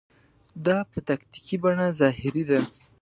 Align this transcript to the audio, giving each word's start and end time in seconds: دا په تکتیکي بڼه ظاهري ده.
دا 0.65 0.77
په 0.91 0.99
تکتیکي 1.09 1.55
بڼه 1.63 1.85
ظاهري 1.99 2.43
ده. 2.49 2.59